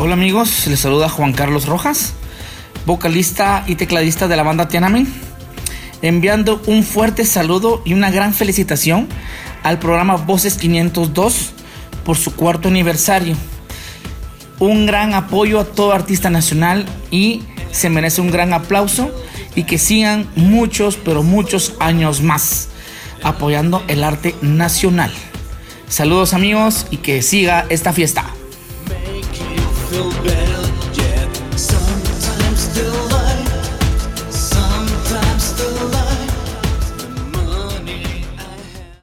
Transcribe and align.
Hola 0.00 0.14
amigos, 0.14 0.68
les 0.68 0.78
saluda 0.78 1.08
Juan 1.08 1.32
Carlos 1.32 1.66
Rojas, 1.66 2.12
vocalista 2.86 3.64
y 3.66 3.74
tecladista 3.74 4.28
de 4.28 4.36
la 4.36 4.44
banda 4.44 4.68
Tiananmen, 4.68 5.12
enviando 6.02 6.62
un 6.66 6.84
fuerte 6.84 7.24
saludo 7.24 7.82
y 7.84 7.94
una 7.94 8.12
gran 8.12 8.32
felicitación 8.32 9.08
al 9.64 9.80
programa 9.80 10.14
Voces 10.14 10.54
502 10.54 11.50
por 12.04 12.16
su 12.16 12.32
cuarto 12.32 12.68
aniversario. 12.68 13.34
Un 14.60 14.86
gran 14.86 15.14
apoyo 15.14 15.58
a 15.58 15.64
todo 15.64 15.90
artista 15.90 16.30
nacional 16.30 16.86
y 17.10 17.42
se 17.72 17.90
merece 17.90 18.20
un 18.20 18.30
gran 18.30 18.52
aplauso 18.52 19.10
y 19.56 19.64
que 19.64 19.78
sigan 19.78 20.28
muchos, 20.36 20.96
pero 20.96 21.24
muchos 21.24 21.74
años 21.80 22.22
más 22.22 22.68
apoyando 23.24 23.82
el 23.88 24.04
arte 24.04 24.36
nacional. 24.42 25.12
Saludos 25.88 26.34
amigos 26.34 26.86
y 26.92 26.98
que 26.98 27.20
siga 27.20 27.66
esta 27.68 27.92
fiesta. 27.92 28.37
feel 29.90 30.10
bad. 30.22 30.47